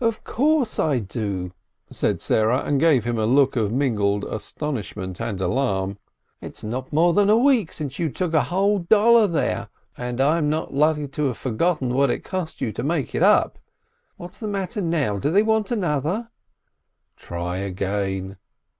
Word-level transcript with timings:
"Of 0.00 0.24
course 0.24 0.80
I 0.80 0.98
do!" 0.98 1.52
and 2.02 2.20
Sarah 2.20 2.72
gave 2.78 3.04
him 3.04 3.16
a 3.16 3.26
look 3.26 3.54
of 3.54 3.70
mingled 3.70 4.24
astonishment 4.24 5.20
and 5.20 5.40
alarm. 5.40 5.98
"It's 6.40 6.64
not 6.64 6.92
more 6.92 7.12
than 7.12 7.30
a 7.30 7.36
week 7.36 7.72
since 7.72 8.00
you 8.00 8.10
took 8.10 8.34
a 8.34 8.42
whole 8.50 8.80
dollar 8.80 9.28
there, 9.28 9.68
and 9.96 10.20
I'm 10.20 10.50
not 10.50 10.74
likely 10.74 11.06
to 11.06 11.26
have 11.26 11.38
forgotten 11.38 11.94
what 11.94 12.10
it 12.10 12.24
cost 12.24 12.60
you 12.60 12.72
to 12.72 12.82
make 12.82 13.14
it 13.14 13.22
up. 13.22 13.60
What 14.16 14.32
is 14.32 14.38
the 14.38 14.48
matter 14.48 14.82
now? 14.82 15.20
Do 15.20 15.30
they 15.30 15.44
want 15.44 15.70
another?" 15.70 16.30
"Try 17.16 17.58
again!" 17.58 18.38